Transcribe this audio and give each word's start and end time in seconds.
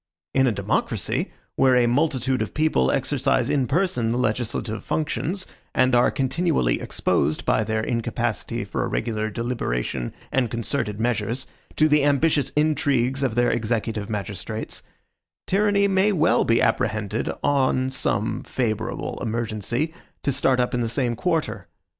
In 0.33 0.47
a 0.47 0.51
democracy, 0.51 1.29
where 1.55 1.75
a 1.75 1.85
multitude 1.85 2.41
of 2.41 2.55
people 2.55 2.89
exercise 2.89 3.51
in 3.51 3.67
person 3.67 4.11
the 4.11 4.17
legislative 4.17 4.83
functions, 4.83 5.45
and 5.75 5.93
are 5.93 6.09
continually 6.09 6.81
exposed, 6.81 7.45
by 7.45 7.63
their 7.63 7.83
incapacity 7.83 8.65
for 8.65 8.89
regular 8.89 9.29
deliberation 9.29 10.11
and 10.31 10.49
concerted 10.49 10.99
measures, 10.99 11.45
to 11.75 11.87
the 11.87 12.03
ambitious 12.03 12.49
intrigues 12.55 13.21
of 13.21 13.35
their 13.35 13.51
executive 13.51 14.09
magistrates, 14.09 14.81
tyranny 15.45 15.87
may 15.87 16.11
well 16.11 16.45
be 16.45 16.59
apprehended, 16.59 17.29
on 17.43 17.91
some 17.91 18.41
favorable 18.41 19.19
emergency, 19.21 19.93
to 20.23 20.31
start 20.31 20.59
up 20.59 20.73
in 20.73 20.81
the 20.81 20.89
same 20.89 21.15
quarter. 21.15 21.67